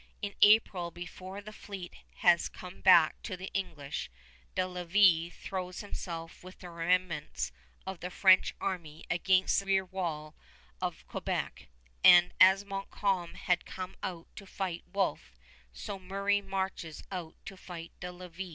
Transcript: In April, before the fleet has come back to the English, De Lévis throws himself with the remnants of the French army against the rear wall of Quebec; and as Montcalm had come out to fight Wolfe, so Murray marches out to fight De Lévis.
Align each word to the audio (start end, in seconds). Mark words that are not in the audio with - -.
In 0.23 0.33
April, 0.41 0.89
before 0.89 1.41
the 1.41 1.53
fleet 1.53 1.93
has 2.15 2.49
come 2.49 2.81
back 2.81 3.21
to 3.21 3.37
the 3.37 3.51
English, 3.53 4.09
De 4.55 4.63
Lévis 4.63 5.31
throws 5.33 5.81
himself 5.81 6.43
with 6.43 6.57
the 6.57 6.71
remnants 6.71 7.51
of 7.85 7.99
the 7.99 8.09
French 8.09 8.55
army 8.59 9.05
against 9.11 9.59
the 9.59 9.67
rear 9.67 9.85
wall 9.85 10.35
of 10.81 11.05
Quebec; 11.07 11.67
and 12.03 12.33
as 12.39 12.65
Montcalm 12.65 13.35
had 13.35 13.63
come 13.63 13.95
out 14.01 14.25
to 14.37 14.47
fight 14.47 14.83
Wolfe, 14.91 15.35
so 15.71 15.99
Murray 15.99 16.41
marches 16.41 17.03
out 17.11 17.35
to 17.45 17.55
fight 17.55 17.91
De 17.99 18.07
Lévis. 18.07 18.49